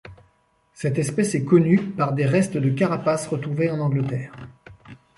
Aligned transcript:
Cette 0.73 0.97
espèce 0.97 1.35
est 1.35 1.45
connue 1.45 1.79
par 1.91 2.13
des 2.13 2.25
restes 2.25 2.57
de 2.57 2.71
carapaces 2.71 3.27
retrouvés 3.27 3.69
en 3.69 3.77
Angleterre. 3.77 4.33